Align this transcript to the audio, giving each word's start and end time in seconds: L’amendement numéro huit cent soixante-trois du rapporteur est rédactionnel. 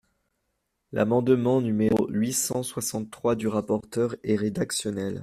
L’amendement 0.93 1.61
numéro 1.61 2.07
huit 2.09 2.33
cent 2.33 2.63
soixante-trois 2.63 3.35
du 3.35 3.47
rapporteur 3.47 4.15
est 4.23 4.35
rédactionnel. 4.35 5.19